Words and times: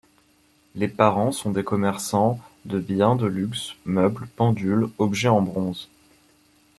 Les 0.73 0.87
parents 0.87 1.31
sont 1.31 1.51
des 1.51 1.63
commerçants 1.63 2.39
de 2.65 2.79
biens 2.79 3.15
de 3.15 3.27
luxe, 3.27 3.75
meubles, 3.85 4.27
pendules, 4.35 4.87
objets 4.97 5.27
en 5.27 5.43
bronze. 5.43 5.89